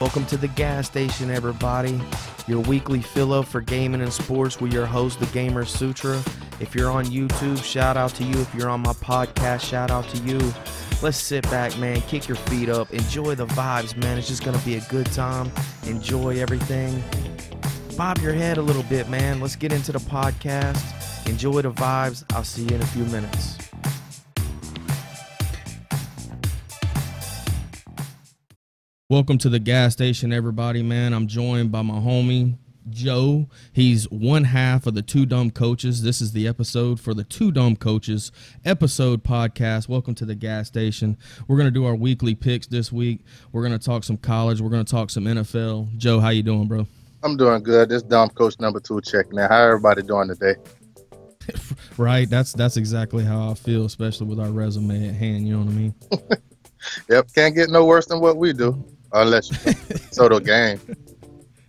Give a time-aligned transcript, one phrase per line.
[0.00, 2.00] Welcome to the gas station, everybody.
[2.46, 6.16] Your weekly fill up for gaming and sports with your host, the Gamer Sutra.
[6.58, 8.40] If you're on YouTube, shout out to you.
[8.40, 10.38] If you're on my podcast, shout out to you.
[11.02, 12.00] Let's sit back, man.
[12.02, 12.94] Kick your feet up.
[12.94, 14.16] Enjoy the vibes, man.
[14.16, 15.50] It's just going to be a good time.
[15.84, 17.02] Enjoy everything.
[17.96, 19.40] Bob your head a little bit, man.
[19.40, 21.26] Let's get into the podcast.
[21.26, 22.24] Enjoy the vibes.
[22.34, 23.56] I'll see you in a few minutes.
[29.08, 31.14] Welcome to the gas station, everybody, man.
[31.14, 32.58] I'm joined by my homie,
[32.90, 33.48] Joe.
[33.72, 36.02] He's one half of the Two Dumb Coaches.
[36.02, 38.30] This is the episode for the Two Dumb Coaches
[38.62, 39.88] episode podcast.
[39.88, 41.16] Welcome to the gas station.
[41.48, 43.20] We're gonna do our weekly picks this week.
[43.52, 44.60] We're gonna talk some college.
[44.60, 45.96] We're gonna talk some NFL.
[45.96, 46.86] Joe, how you doing, bro?
[47.22, 47.88] I'm doing good.
[47.88, 49.48] This dumb coach number two checking in.
[49.48, 50.54] How everybody doing today?
[51.96, 52.28] right.
[52.28, 55.46] That's that's exactly how I feel, especially with our resume at hand.
[55.46, 55.94] You know what I mean?
[57.08, 57.32] yep.
[57.34, 59.72] Can't get no worse than what we do, unless you
[60.14, 60.80] total game.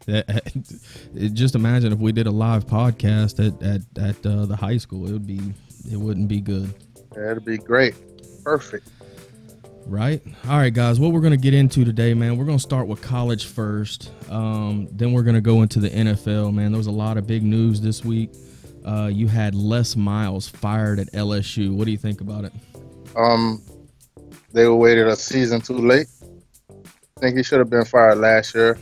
[1.33, 5.07] just imagine if we did a live podcast at at, at uh, the high school,
[5.07, 5.41] it would be
[5.91, 6.73] it wouldn't be good.
[7.15, 7.95] It'd be great,
[8.43, 8.89] perfect.
[9.87, 10.21] Right.
[10.49, 10.99] All right, guys.
[10.99, 12.37] What we're gonna get into today, man.
[12.37, 14.11] We're gonna start with college first.
[14.29, 16.53] Um, then we're gonna go into the NFL.
[16.53, 18.31] Man, there was a lot of big news this week.
[18.85, 21.73] Uh, you had Les Miles fired at LSU.
[21.73, 22.53] What do you think about it?
[23.15, 23.63] Um,
[24.51, 26.07] they waited a season too late.
[26.69, 28.77] I think he should have been fired last year.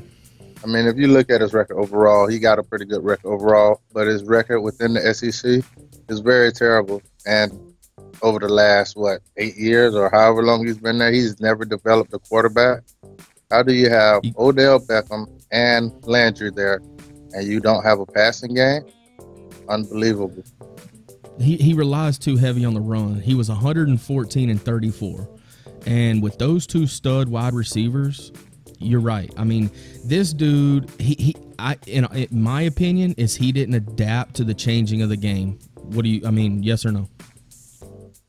[0.64, 3.30] I mean, if you look at his record overall, he got a pretty good record
[3.30, 5.64] overall, but his record within the SEC
[6.10, 7.04] is very terrible.
[7.28, 7.75] And
[8.22, 12.14] over the last what eight years or however long he's been there, he's never developed
[12.14, 12.84] a quarterback.
[13.52, 16.82] How do you have Odell Beckham and Landry there,
[17.34, 18.84] and you don't have a passing game?
[19.70, 20.44] Unbelievable.
[21.40, 23.22] He he relies too heavy on the run.
[23.22, 25.30] He was 114 and 34,
[25.86, 28.32] and with those two stud wide receivers,
[28.80, 29.34] you're right.
[29.38, 29.70] I mean,
[30.04, 34.54] this dude, he, he I in, in my opinion, is he didn't adapt to the
[34.54, 35.60] changing of the game.
[35.76, 36.26] What do you?
[36.26, 37.10] I mean, yes or no?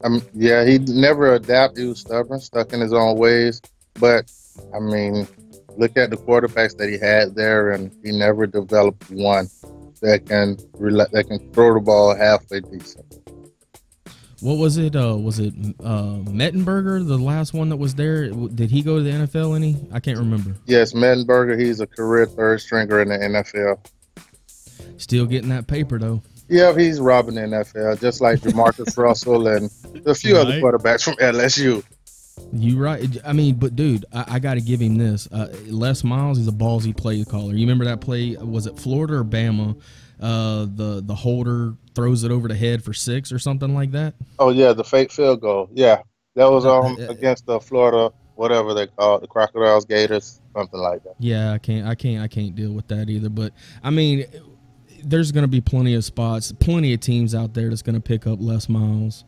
[0.04, 1.82] Um, yeah, he never adapted.
[1.82, 3.62] He was stubborn, stuck in his own ways.
[3.94, 4.30] But
[4.74, 5.26] I mean,
[5.76, 9.48] look at the quarterbacks that he had there, and he never developed one
[10.02, 10.56] that can
[11.12, 13.04] that can throw the ball halfway decent.
[14.40, 14.94] What was it?
[14.94, 18.28] Uh, was it uh, Mettenberger, the last one that was there?
[18.28, 19.76] Did he go to the NFL any?
[19.92, 20.54] I can't remember.
[20.66, 21.58] Yes, Mettenberger.
[21.58, 23.78] He's a career third stringer in the NFL.
[24.98, 26.22] Still getting that paper though.
[26.48, 29.70] Yeah, he's robbing the NFL, just like JaMarcus Russell and
[30.06, 30.40] a few right.
[30.42, 31.84] other quarterbacks from LSU.
[32.52, 33.04] You right.
[33.24, 35.26] I mean, but dude, I, I got to give him this.
[35.32, 37.54] Uh, Les Miles is a ballsy play caller.
[37.54, 38.36] You remember that play?
[38.36, 39.80] Was it Florida or Bama?
[40.20, 44.14] Uh, the the holder throws it over the head for six or something like that.
[44.38, 45.68] Oh yeah, the fake field goal.
[45.72, 46.02] Yeah,
[46.36, 50.40] that was uh, um uh, against the Florida whatever they call it, the Crocodiles, Gators,
[50.54, 51.14] something like that.
[51.18, 53.28] Yeah, I can't, I can't, I can't deal with that either.
[53.28, 53.52] But
[53.82, 54.26] I mean,
[55.04, 58.00] there's going to be plenty of spots, plenty of teams out there that's going to
[58.00, 59.24] pick up Les Miles.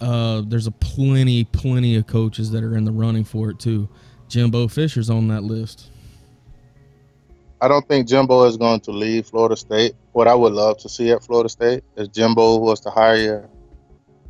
[0.00, 3.88] Uh, there's a plenty, plenty of coaches that are in the running for it too.
[4.28, 5.90] Jimbo Fisher's on that list.
[7.60, 9.94] I don't think Jimbo is going to leave Florida State.
[10.12, 13.48] What I would love to see at Florida State is Jimbo was to hire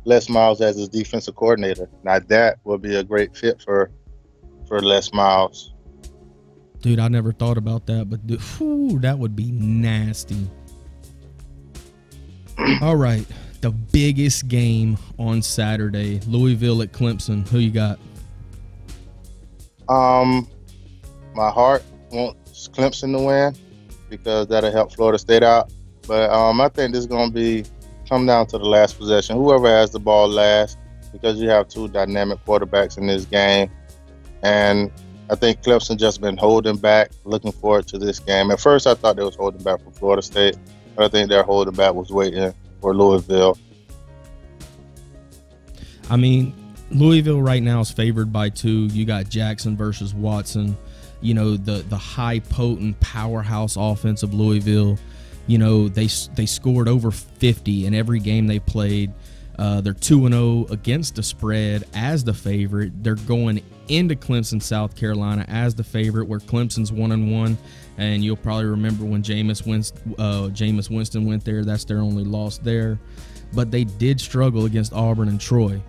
[0.05, 1.89] Les Miles as his defensive coordinator.
[2.03, 3.89] Now that would be a great fit for
[4.67, 5.73] for Les Miles.
[6.81, 10.49] Dude, I never thought about that, but dude, whew, that would be nasty.
[12.81, 13.25] All right,
[13.61, 17.47] the biggest game on Saturday, Louisville at Clemson.
[17.47, 17.99] Who you got?
[19.89, 20.47] Um,
[21.33, 23.55] my heart wants Clemson to win
[24.09, 25.71] because that'll help Florida State out.
[26.07, 27.65] But um, I think this is going to be
[28.07, 29.37] come down to the last possession.
[29.37, 30.77] Whoever has the ball last,
[31.11, 33.71] because you have two dynamic quarterbacks in this game,
[34.43, 34.91] and
[35.29, 38.51] I think Clemson just been holding back, looking forward to this game.
[38.51, 40.57] At first, I thought they was holding back for Florida State,
[40.97, 43.57] I think their holding back was waiting for Louisville.
[46.09, 46.53] I mean,
[46.91, 48.85] Louisville right now is favored by two.
[48.87, 50.77] You got Jackson versus Watson.
[51.21, 54.97] You know the the high potent powerhouse offense of Louisville.
[55.47, 59.13] You know they they scored over 50 in every game they played.
[59.59, 63.03] Uh, they're 2 0 against the spread as the favorite.
[63.03, 67.57] They're going into Clemson, South Carolina as the favorite, where Clemson's 1 and 1.
[67.97, 69.61] And you'll probably remember when Jameis
[70.17, 71.63] uh, Jameis Winston went there.
[71.63, 72.99] That's their only loss there.
[73.53, 75.79] But they did struggle against Auburn and Troy.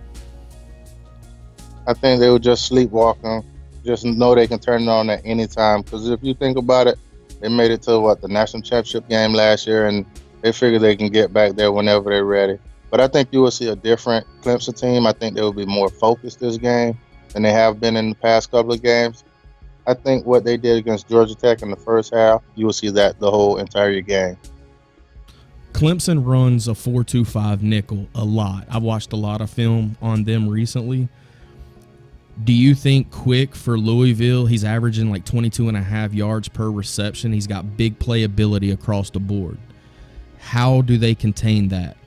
[1.87, 3.43] I think they were just sleepwalking.
[3.83, 5.81] Just know they can turn it on at any time.
[5.81, 6.99] Because if you think about it,
[7.41, 10.05] They made it to what the national championship game last year, and
[10.41, 12.57] they figure they can get back there whenever they're ready.
[12.89, 15.05] But I think you will see a different Clemson team.
[15.05, 16.97] I think they will be more focused this game
[17.29, 19.23] than they have been in the past couple of games.
[19.87, 22.89] I think what they did against Georgia Tech in the first half, you will see
[22.91, 24.37] that the whole entire game.
[25.73, 28.65] Clemson runs a 4-2-5 nickel a lot.
[28.71, 31.09] I've watched a lot of film on them recently.
[32.43, 36.69] Do you think quick for Louisville, he's averaging like 22 and a half yards per
[36.69, 37.33] reception.
[37.33, 39.57] He's got big playability across the board.
[40.39, 41.97] How do they contain that?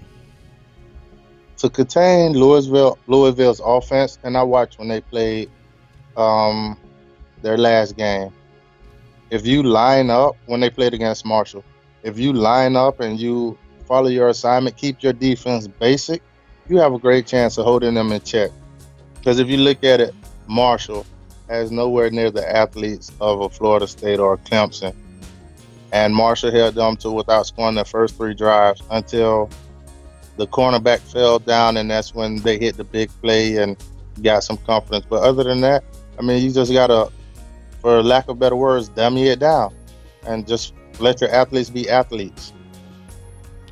[1.59, 5.51] To contain Louisville Louisville's offense, and I watched when they played
[6.17, 6.79] um,
[7.43, 8.33] their last game.
[9.31, 11.65] If you line up when they played against Marshall,
[12.03, 16.23] if you line up and you follow your assignment, keep your defense basic,
[16.69, 18.51] you have a great chance of holding them in check.
[19.17, 20.15] Because if you look at it,
[20.47, 21.05] Marshall
[21.49, 24.95] has nowhere near the athletes of a Florida State or Clemson.
[25.93, 29.51] And Marshall held them to without scoring their first three drives until
[30.39, 33.77] the cornerback fell down, and that's when they hit the big play and
[34.23, 35.05] got some confidence.
[35.09, 35.85] But other than that,
[36.19, 37.11] I mean, you just gotta,
[37.83, 39.75] for lack of better words, dummy it down,
[40.27, 42.53] and just let your athletes be athletes.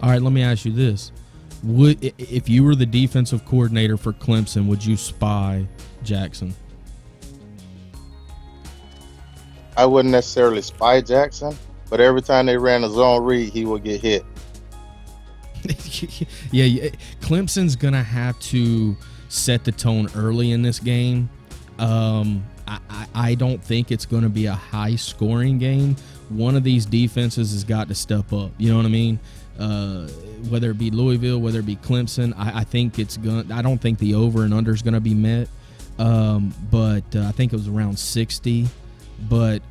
[0.03, 1.13] All right, let me ask you this:
[1.63, 5.67] Would if you were the defensive coordinator for Clemson, would you spy
[6.03, 6.55] Jackson?
[9.77, 11.57] I wouldn't necessarily spy Jackson,
[11.91, 14.25] but every time they ran a zone read, he would get hit.
[16.53, 16.91] yeah,
[17.21, 18.97] Clemson's gonna have to
[19.29, 21.29] set the tone early in this game.
[21.79, 25.97] Um, I, I, I don't think it's to be a high scoring game.
[26.29, 28.51] One of these defenses has got to step up.
[28.59, 29.21] You know what I mean?
[29.59, 30.09] Uh,
[30.49, 33.51] whether it be Louisville, whether it be Clemson, I, I think it's going.
[33.53, 35.49] I don't think the over and under is going to be met.
[35.99, 38.67] Um, but uh, I think it was around 60.
[39.29, 39.63] But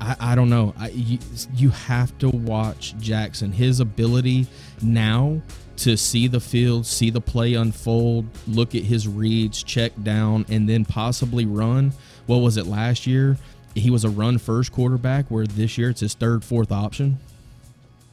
[0.00, 0.74] I, I don't know.
[0.78, 1.18] I, you,
[1.54, 3.52] you have to watch Jackson.
[3.52, 4.46] His ability
[4.82, 5.40] now
[5.78, 10.68] to see the field, see the play unfold, look at his reads, check down, and
[10.68, 11.92] then possibly run.
[12.26, 13.36] What was it last year?
[13.74, 17.18] He was a run first quarterback, where this year it's his third, fourth option.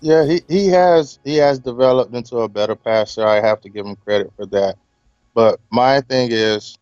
[0.02, 3.26] Yeah, he, he has he has developed into a better passer.
[3.26, 4.76] I have to give him credit for that.
[5.34, 6.78] But my thing is,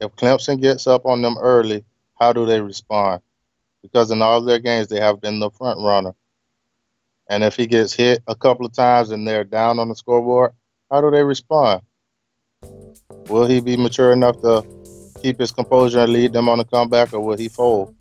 [0.00, 1.84] if Clemson gets up on them early,
[2.18, 3.22] how do they respond?
[3.82, 6.14] Because in all their games, they have been the front runner.
[7.28, 10.52] And if he gets hit a couple of times and they're down on the scoreboard,
[10.90, 11.82] how do they respond?
[13.28, 14.64] Will he be mature enough to
[15.22, 17.94] keep his composure and lead them on a comeback, or will he fold?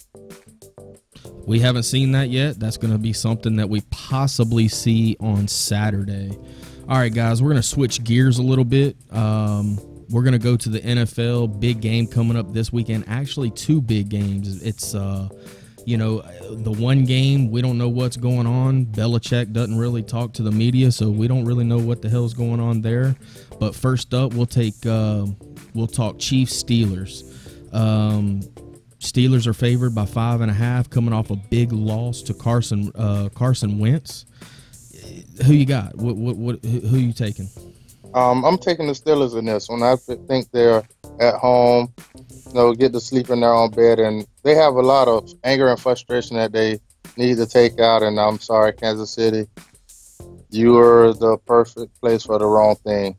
[1.46, 2.60] We haven't seen that yet.
[2.60, 6.38] That's going to be something that we possibly see on Saturday.
[6.88, 8.96] All right, guys, we're going to switch gears a little bit.
[9.12, 9.80] Um,
[10.10, 11.60] we're going to go to the NFL.
[11.60, 13.06] Big game coming up this weekend.
[13.08, 14.62] Actually, two big games.
[14.64, 15.30] It's uh,
[15.86, 18.86] you know, the one game we don't know what's going on.
[18.88, 22.34] Belichick doesn't really talk to the media, so we don't really know what the hell's
[22.34, 23.16] going on there.
[23.60, 25.26] But first up, we'll take uh,
[25.74, 27.24] we'll talk Chiefs Steelers.
[27.74, 28.42] Um,
[29.00, 32.92] Steelers are favored by five and a half, coming off a big loss to Carson
[32.96, 34.26] uh, Carson Wentz.
[35.46, 35.96] Who you got?
[35.96, 37.48] What what, what who you taking?
[38.16, 39.84] Um, I'm taking the Steelers in this one.
[39.84, 40.84] I think they're
[41.20, 44.82] at home you know, get to sleep in their own bed, and they have a
[44.82, 46.80] lot of anger and frustration that they
[47.18, 48.02] need to take out.
[48.02, 49.48] And I'm sorry, Kansas City,
[50.50, 53.18] you are the perfect place for the wrong thing.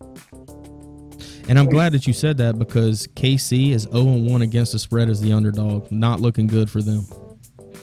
[1.49, 5.11] And I'm glad that you said that because KC is 0 1 against the spread
[5.11, 5.93] as the underdog.
[5.93, 7.07] Not looking good for them.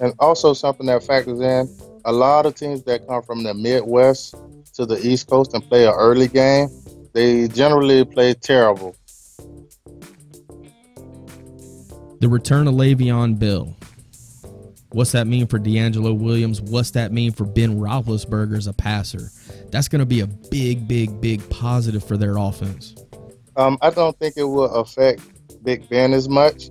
[0.02, 1.70] And also, something that factors in
[2.06, 4.36] a lot of teams that come from the Midwest
[4.74, 6.68] to the East Coast and play an early game,
[7.14, 8.96] they generally play terrible.
[12.20, 13.76] The return of Le'Veon Bell.
[14.92, 16.62] What's that mean for DeAngelo Williams?
[16.62, 19.32] What's that mean for Ben Roethlisberger as a passer?
[19.72, 22.96] That's going to be a big, big, big positive for their offense.
[23.56, 25.22] Um, I don't think it will affect
[25.64, 26.70] Big Ben as much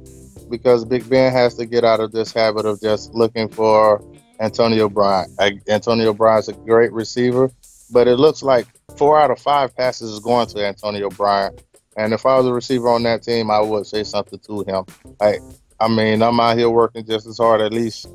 [0.49, 4.05] because Big Ben has to get out of this habit of just looking for
[4.41, 5.27] Antonio Brown.
[5.69, 7.51] Antonio Brown is a great receiver,
[7.91, 8.67] but it looks like
[9.03, 11.51] four out of five passes is going to Antonio Brown.
[11.97, 14.85] And if I was a receiver on that team, I would say something to him.
[15.19, 15.41] Like,
[15.81, 17.61] I mean, I'm out here working just as hard.
[17.61, 18.07] At least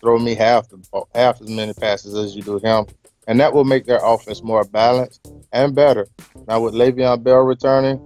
[0.00, 0.78] throw me half the
[1.12, 2.86] half as many passes as you do him,
[3.26, 6.06] and that will make their offense more balanced and better.
[6.46, 7.98] Now with Le'Veon Bell returning,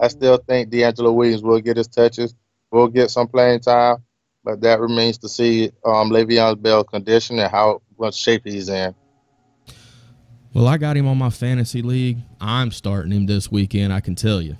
[0.00, 2.34] I still think DeAngelo Williams will get his touches,
[2.70, 3.98] will get some playing time,
[4.44, 8.94] but that remains to see um, Le'Veon Bell condition and how much shape he's in.
[10.54, 12.18] Well, I got him on my fantasy league.
[12.40, 13.92] I'm starting him this weekend.
[13.92, 14.56] I can tell you.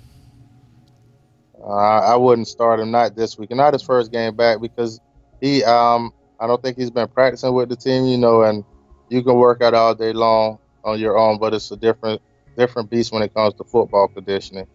[1.61, 4.99] Uh, I wouldn't start him not this week, not his first game back because
[5.41, 8.63] he um I don't think he's been practicing with the team, you know, and
[9.09, 12.21] you can work out all day long on your own, but it's a different
[12.57, 14.67] different beast when it comes to football conditioning.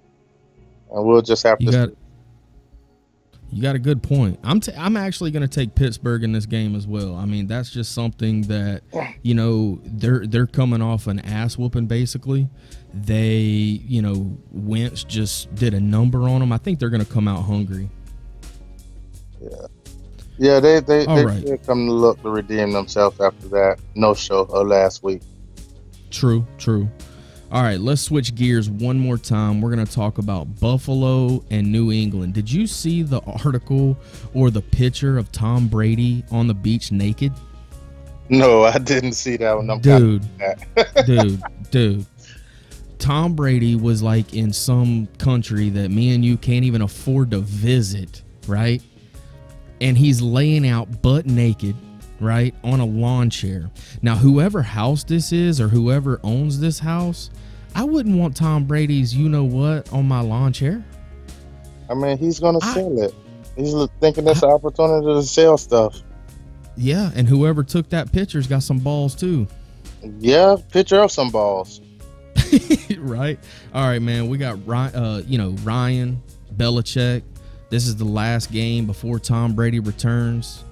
[0.90, 1.88] And we'll just have You to got
[3.50, 4.38] you got a good point.
[4.42, 7.14] I'm t- I'm actually going to take Pittsburgh in this game as well.
[7.14, 8.82] I mean, that's just something that
[9.22, 12.48] you know they're they're coming off an ass whooping basically.
[12.92, 16.52] They you know Wentz just did a number on them.
[16.52, 17.90] I think they're going to come out hungry.
[19.40, 19.48] Yeah,
[20.38, 20.60] yeah.
[20.60, 21.62] they they, All they right.
[21.66, 25.22] come to look to redeem themselves after that no show of uh, last week.
[26.10, 26.88] True, true.
[27.52, 29.60] All right, let's switch gears one more time.
[29.60, 32.34] We're going to talk about Buffalo and New England.
[32.34, 33.96] Did you see the article
[34.32, 37.32] or the picture of Tom Brady on the beach naked?
[38.28, 39.70] No, I didn't see that one.
[39.70, 40.26] I'm Dude,
[41.06, 42.06] dude, dude.
[42.98, 47.40] Tom Brady was like in some country that me and you can't even afford to
[47.40, 48.82] visit, right?
[49.80, 51.76] And he's laying out butt naked,
[52.20, 53.70] right, on a lawn chair.
[54.02, 57.30] Now, whoever house this is or whoever owns this house,
[57.74, 60.84] I wouldn't want Tom Brady's you know what on my lawn chair.
[61.90, 63.14] I mean, he's gonna I- sell it.
[63.56, 66.02] He's thinking that's an opportunity to sell stuff.
[66.76, 69.46] Yeah, and whoever took that picture's got some balls too.
[70.18, 71.80] Yeah, picture of some balls.
[72.98, 73.38] right?
[73.72, 74.28] All right, man.
[74.28, 76.20] We got Ryan, uh, you know, Ryan
[76.56, 77.22] Belichick.
[77.70, 80.64] This is the last game before Tom Brady returns.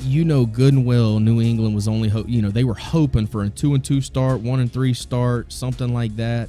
[0.00, 3.26] You know good and well New England was only ho- you know, they were hoping
[3.26, 6.48] for a 2 and 2 start, 1 and 3 start, something like that.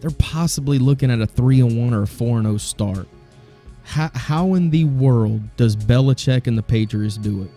[0.00, 3.08] They're possibly looking at a 3 and 1 or a 4 and 0 start.
[3.84, 7.50] How, how in the world does Belichick and the Patriots do it?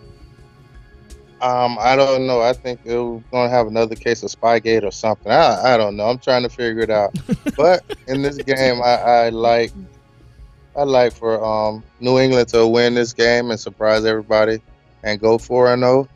[1.44, 2.40] Um, I don't know.
[2.40, 5.30] I think we're gonna have another case of Spygate or something.
[5.30, 6.04] I, I don't know.
[6.04, 7.14] I'm trying to figure it out.
[7.56, 9.70] but in this game, I, I like
[10.74, 14.62] I like for um New England to win this game and surprise everybody
[15.04, 15.86] and go four and oh.
[15.86, 16.08] zero.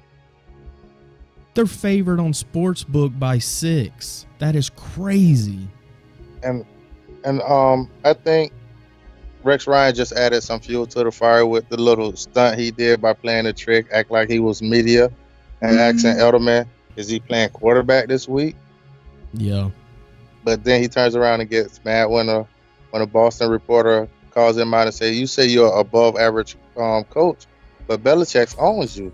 [1.55, 4.27] They're favored on Sportsbook by 6.
[4.39, 5.69] That is crazy.
[6.43, 6.65] And
[7.25, 8.53] and um I think
[9.43, 13.01] Rex Ryan just added some fuel to the fire with the little stunt he did
[13.01, 15.11] by playing the trick, act like he was media,
[15.61, 16.67] and asking Edelman,
[16.97, 18.57] "Is he playing quarterback this week?"
[19.33, 19.71] Yeah.
[20.45, 22.47] But then he turns around and gets mad when a
[22.91, 27.05] when a Boston reporter calls him out and say, "You say you're above average um,
[27.05, 27.47] coach,
[27.89, 29.13] but Belichick owns you.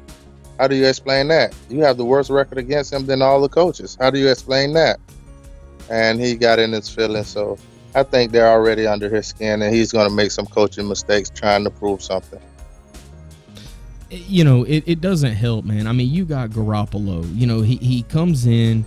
[0.59, 1.55] How do you explain that?
[1.71, 3.97] You have the worst record against him than all the coaches.
[3.99, 5.01] How do you explain that?"
[5.91, 7.29] And he got in his feelings.
[7.29, 7.57] So
[7.95, 11.31] I think they're already under his skin, and he's going to make some coaching mistakes
[11.31, 12.41] trying to prove something.
[14.11, 15.87] you know, it, it doesn't help, man.
[15.87, 17.25] I mean, you got Garoppolo.
[17.37, 18.85] You know, he, he comes in,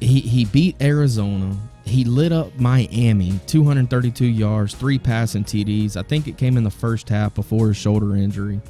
[0.00, 1.56] he, he beat Arizona.
[1.84, 5.96] He lit up Miami, 232 yards, three passing TDs.
[5.96, 8.60] I think it came in the first half before his shoulder injury.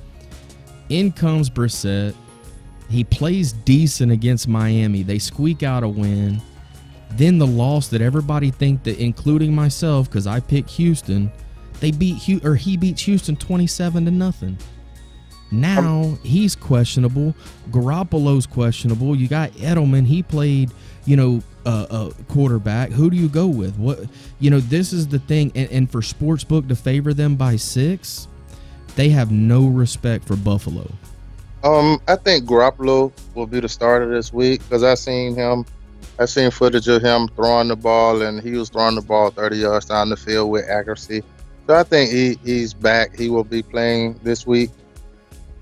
[0.91, 2.15] In comes Brissett.
[2.91, 5.03] He plays decent against Miami.
[5.05, 6.43] They squeak out a win.
[7.13, 11.31] Then the loss that everybody think that, including myself, because I picked Houston,
[11.79, 14.59] they beat Hu- or he beats Houston 27 to nothing.
[15.53, 17.35] Now he's questionable.
[17.71, 19.17] Garoppolo's questionable.
[19.17, 20.07] You got Edelman.
[20.07, 20.71] He played,
[21.07, 22.91] you know, uh, quarterback.
[22.91, 23.77] Who do you go with?
[23.77, 24.01] What,
[24.39, 25.53] you know, this is the thing.
[25.55, 28.29] And, and for Sportsbook to favor them by six,
[28.97, 30.91] they have no respect for Buffalo.
[31.63, 35.67] Um, I think Garoppolo will be the starter this week because I seen him.
[36.19, 39.57] I seen footage of him throwing the ball, and he was throwing the ball 30
[39.57, 41.23] yards down the field with accuracy.
[41.67, 43.17] So I think he, he's back.
[43.17, 44.71] He will be playing this week.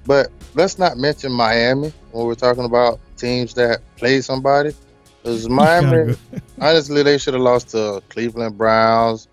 [0.06, 4.74] But let's not mention Miami when we're talking about teams that play somebody.
[5.22, 6.16] Because Miami,
[6.60, 9.28] honestly, they should have lost to Cleveland Browns,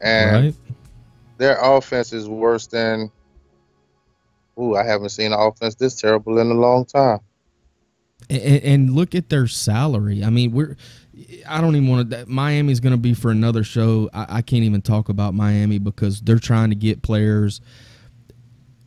[0.00, 0.54] and right?
[1.38, 3.10] their offense is worse than.
[4.60, 7.20] Ooh, I haven't seen an offense this terrible in a long time.
[8.30, 10.24] And, and look at their salary.
[10.24, 10.76] I mean, we're.
[11.48, 12.26] I don't even want to.
[12.26, 14.10] Miami's going to be for another show.
[14.12, 17.60] I, I can't even talk about Miami because they're trying to get players,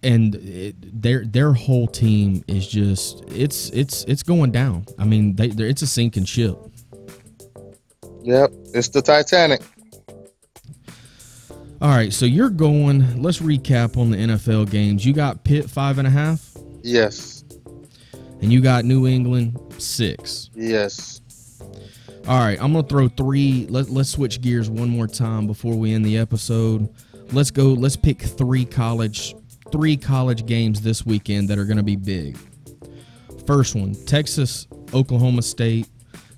[0.04, 4.86] and it, their their whole team is just it's it's it's going down.
[5.00, 6.58] I mean, they they're- it's a sinking ship.
[8.24, 9.62] Yep, it's the Titanic.
[11.82, 13.22] All right, so you're going.
[13.22, 15.06] Let's recap on the NFL games.
[15.06, 16.46] You got Pitt five and a half,
[16.84, 17.46] Yes,
[18.42, 20.50] and you got New England six.
[20.56, 21.22] yes.
[22.28, 23.66] All right, I'm gonna throw three.
[23.70, 26.90] Let, let's switch gears one more time before we end the episode.
[27.32, 27.68] Let's go.
[27.68, 29.34] Let's pick three college,
[29.72, 32.38] three college games this weekend that are gonna be big.
[33.48, 35.88] First one, Texas, Oklahoma State.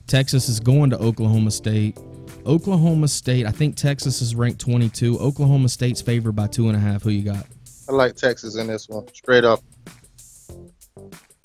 [0.08, 1.98] Texas is going to Oklahoma State.
[2.46, 3.46] Oklahoma State.
[3.46, 5.20] I think Texas is ranked 22.
[5.20, 7.04] Oklahoma State's favored by two and a half.
[7.04, 7.46] Who you got?
[7.90, 9.62] I like Texas in this one, straight up.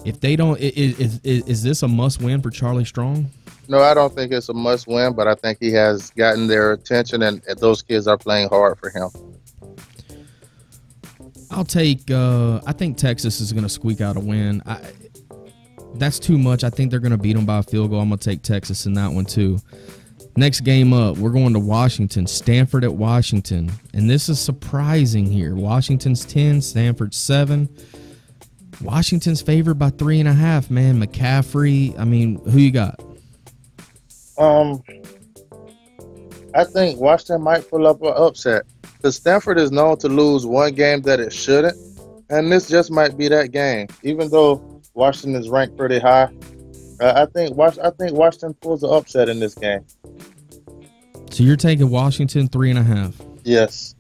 [0.05, 3.29] If they don't, is, is, is this a must win for Charlie Strong?
[3.69, 6.73] No, I don't think it's a must win, but I think he has gotten their
[6.73, 9.11] attention, and, and those kids are playing hard for him.
[11.51, 12.11] I'll take.
[12.11, 14.63] Uh, I think Texas is going to squeak out a win.
[14.67, 14.81] I,
[15.95, 16.65] that's too much.
[16.65, 18.01] I think they're going to beat them by a field goal.
[18.01, 19.59] I'm going to take Texas in that one too.
[20.39, 22.27] Next game up, we're going to Washington.
[22.27, 25.55] Stanford at Washington, and this is surprising here.
[25.55, 27.75] Washington's ten, Stanford seven.
[28.83, 30.71] Washington's favored by three and a half.
[30.71, 31.99] Man, McCaffrey.
[31.99, 33.01] I mean, who you got?
[34.37, 34.83] Um,
[36.55, 40.75] I think Washington might pull up an upset because Stanford is known to lose one
[40.75, 41.77] game that it shouldn't,
[42.29, 43.89] and this just might be that game.
[44.03, 46.29] Even though Washington is ranked pretty high,
[47.01, 49.85] uh, I think I think Washington pulls an upset in this game.
[51.37, 53.15] So you're taking Washington three and a half.
[53.45, 53.95] Yes.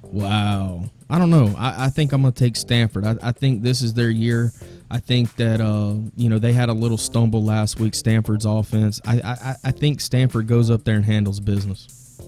[0.00, 0.84] Wow.
[1.08, 1.52] I don't know.
[1.58, 3.04] I, I think I'm going to take Stanford.
[3.04, 4.52] I, I think this is their year.
[4.92, 7.96] I think that uh, you know they had a little stumble last week.
[7.96, 9.00] Stanford's offense.
[9.04, 12.20] I, I I think Stanford goes up there and handles business.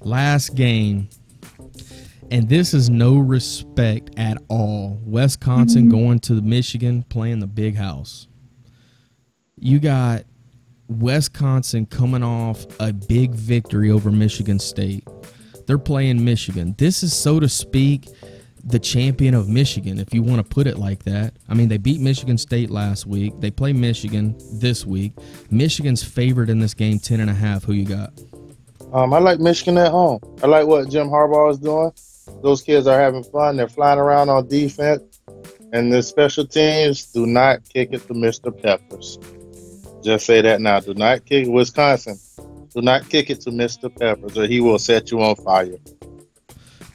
[0.00, 1.10] Last game,
[2.30, 4.98] and this is no respect at all.
[5.04, 8.28] Wisconsin going to Michigan playing the big house.
[9.58, 10.24] You got
[10.88, 15.06] Wisconsin coming off a big victory over Michigan State.
[15.66, 16.74] They're playing Michigan.
[16.78, 18.08] This is, so to speak,
[18.64, 21.34] the champion of Michigan, if you want to put it like that.
[21.48, 23.32] I mean, they beat Michigan State last week.
[23.40, 25.12] They play Michigan this week.
[25.50, 27.64] Michigan's favored in this game, 10 and a half.
[27.64, 28.12] Who you got?
[28.92, 30.20] Um, I like Michigan at home.
[30.42, 31.92] I like what Jim Harbaugh is doing.
[32.42, 33.56] Those kids are having fun.
[33.56, 35.20] They're flying around on defense,
[35.72, 38.52] and the special teams do not kick it to Mr.
[38.62, 39.18] Peppers.
[40.02, 40.80] Just say that now.
[40.80, 42.18] Do not kick Wisconsin.
[42.74, 43.94] Do not kick it to Mr.
[43.94, 45.78] Peppers, or he will set you on fire.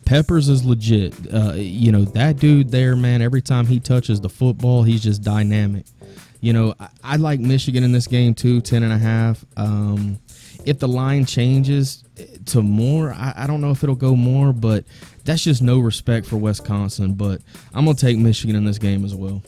[0.06, 1.14] Peppers is legit.
[1.34, 5.22] Uh, you know, that dude there, man, every time he touches the football, he's just
[5.22, 5.86] dynamic.
[6.40, 9.46] You know, I, I like Michigan in this game too, 10 and a half.
[9.58, 10.20] Um,
[10.66, 12.04] if the line changes
[12.48, 14.86] to more, I, I don't know if it'll go more, but
[15.26, 17.14] that's just no respect for Wisconsin.
[17.14, 17.42] But
[17.74, 19.44] I'm going to take Michigan in this game as well.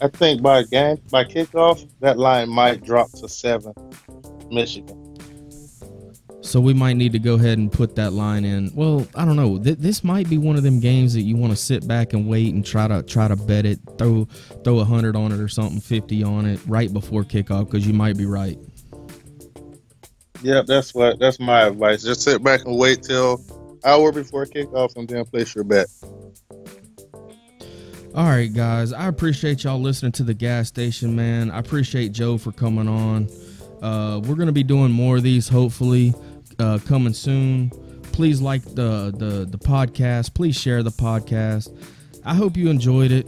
[0.00, 3.72] I think by game by kickoff, that line might drop to seven.
[4.50, 5.00] Michigan.
[6.42, 8.70] So we might need to go ahead and put that line in.
[8.74, 9.58] Well, I don't know.
[9.58, 12.28] Th- this might be one of them games that you want to sit back and
[12.28, 14.26] wait and try to try to bet it, throw
[14.62, 17.94] throw a hundred on it or something, fifty on it right before kickoff because you
[17.94, 18.58] might be right.
[20.42, 22.02] Yep, that's what that's my advice.
[22.02, 23.42] Just sit back and wait till
[23.82, 25.86] hour before kickoff and then place your bet.
[28.14, 28.92] All right, guys.
[28.92, 31.50] I appreciate y'all listening to the gas station, man.
[31.50, 33.28] I appreciate Joe for coming on.
[33.82, 36.14] Uh, we're gonna be doing more of these, hopefully,
[36.60, 37.70] uh, coming soon.
[38.12, 40.32] Please like the the the podcast.
[40.32, 41.76] Please share the podcast.
[42.24, 43.26] I hope you enjoyed it.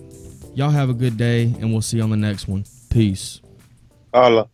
[0.54, 2.64] Y'all have a good day, and we'll see you on the next one.
[2.88, 3.40] Peace.
[4.14, 4.48] Holla.